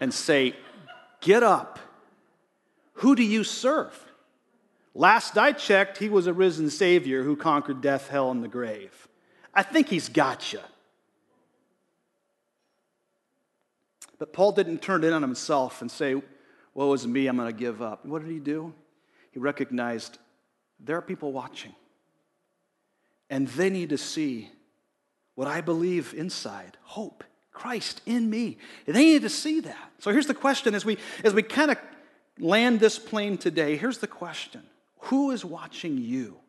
[0.00, 0.54] and say,
[1.20, 1.78] Get up.
[2.94, 4.12] Who do you serve?
[4.94, 9.08] Last I checked, he was a risen Savior who conquered death, hell, and the grave.
[9.54, 10.60] I think he's got you.
[14.18, 16.20] But Paul didn't turn it in on himself and say,
[16.74, 18.04] Woe is me, I'm going to give up.
[18.06, 18.72] What did he do?
[19.32, 20.18] He recognized
[20.78, 21.74] there are people watching,
[23.28, 24.50] and they need to see
[25.34, 28.58] what I believe inside hope, Christ in me.
[28.86, 29.90] They need to see that.
[29.98, 31.78] So here's the question as we, as we kind of
[32.38, 34.62] land this plane today, here's the question
[35.04, 36.39] Who is watching you?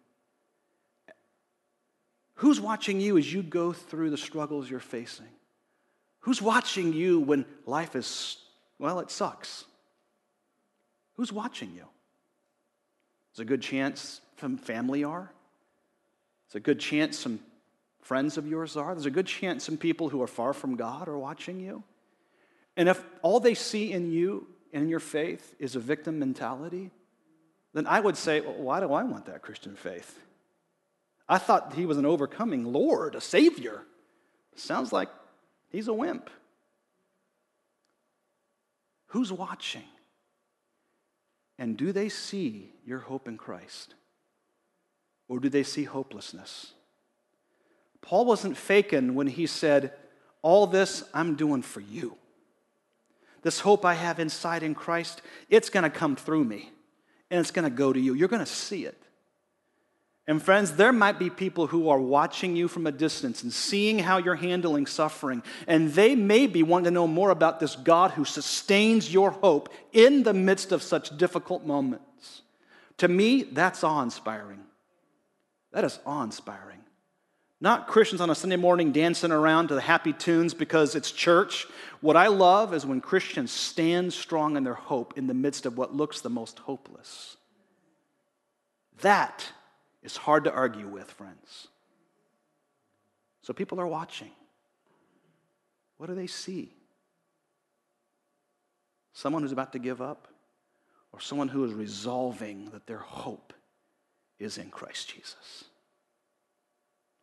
[2.42, 5.28] Who's watching you as you go through the struggles you're facing?
[6.22, 8.38] Who's watching you when life is,
[8.80, 9.66] well, it sucks?
[11.18, 11.86] Who's watching you?
[13.32, 15.32] There's a good chance some family are.
[16.48, 17.42] There's a good chance some
[18.02, 18.96] friends of yours are.
[18.96, 21.84] There's a good chance some people who are far from God are watching you.
[22.76, 26.90] And if all they see in you and in your faith is a victim mentality,
[27.76, 30.18] then I would say, well, why do I want that Christian faith?
[31.28, 33.84] I thought he was an overcoming Lord, a Savior.
[34.56, 35.10] Sounds like
[35.70, 36.30] he's a wimp.
[39.08, 39.84] Who's watching?
[41.58, 43.94] And do they see your hope in Christ?
[45.28, 46.74] Or do they see hopelessness?
[48.02, 49.94] Paul wasn't faking when he said,
[50.42, 52.18] All this I'm doing for you.
[53.42, 56.72] This hope I have inside in Christ, it's going to come through me
[57.30, 58.14] and it's going to go to you.
[58.14, 59.02] You're going to see it.
[60.28, 64.00] And friends, there might be people who are watching you from a distance and seeing
[64.00, 68.12] how you're handling suffering, and they may be wanting to know more about this God
[68.12, 72.44] who sustains your hope in the midst of such difficult moments.
[72.98, 74.60] To me, that's awe inspiring.
[75.72, 76.82] That is awe inspiring.
[77.60, 81.68] Not Christians on a Sunday morning dancing around to the happy tunes because it's church.
[82.02, 85.78] What I love is when Christians stand strong in their hope in the midst of
[85.78, 87.38] what looks the most hopeless.
[89.02, 89.46] That
[90.04, 91.68] is hard to argue with, friends.
[93.42, 94.32] So people are watching.
[95.98, 96.74] What do they see?
[99.14, 100.28] Someone who's about to give up,
[101.12, 103.54] or someone who is resolving that their hope
[104.40, 105.66] is in Christ Jesus?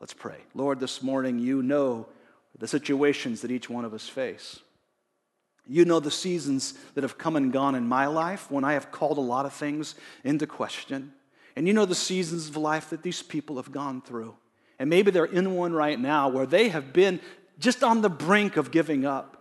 [0.00, 0.38] Let's pray.
[0.54, 2.06] Lord, this morning you know
[2.58, 4.60] the situations that each one of us face.
[5.66, 8.90] You know the seasons that have come and gone in my life when I have
[8.90, 11.12] called a lot of things into question.
[11.58, 14.36] And you know the seasons of life that these people have gone through.
[14.78, 17.18] And maybe they're in one right now where they have been
[17.58, 19.36] just on the brink of giving up.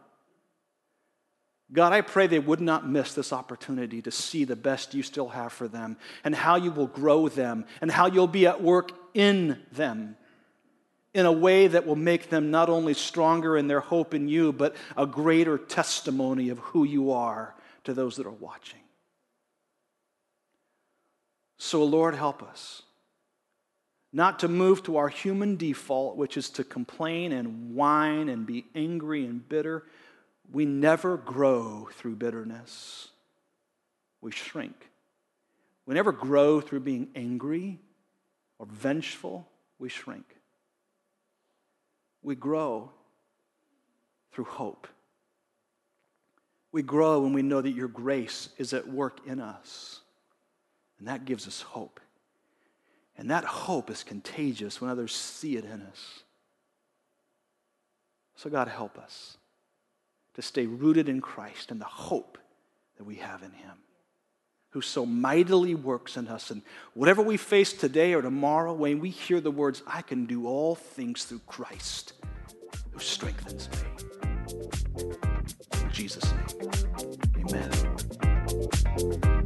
[1.71, 5.27] God, I pray they would not miss this opportunity to see the best you still
[5.27, 8.93] have for them and how you will grow them and how you'll be at work
[9.13, 10.17] in them
[11.13, 14.51] in a way that will make them not only stronger in their hope in you,
[14.51, 17.53] but a greater testimony of who you are
[17.83, 18.79] to those that are watching.
[21.57, 22.83] So, Lord, help us
[24.13, 28.65] not to move to our human default, which is to complain and whine and be
[28.73, 29.83] angry and bitter
[30.51, 33.09] we never grow through bitterness,
[34.21, 34.89] we shrink.
[35.85, 37.79] We never grow through being angry
[38.59, 39.47] or vengeful,
[39.79, 40.25] we shrink.
[42.23, 42.91] We grow
[44.31, 44.87] through hope.
[46.71, 50.01] We grow when we know that your grace is at work in us.
[50.99, 51.99] And that gives us hope.
[53.17, 56.23] And that hope is contagious when others see it in us.
[58.35, 59.37] So, God, help us
[60.35, 62.37] to stay rooted in Christ and the hope
[62.97, 63.71] that we have in Him,
[64.69, 66.51] who so mightily works in us.
[66.51, 66.61] And
[66.93, 70.75] whatever we face today or tomorrow, when we hear the words, I can do all
[70.75, 72.13] things through Christ
[72.91, 73.77] who strengthens me.
[75.81, 76.31] In Jesus'
[77.51, 79.36] name.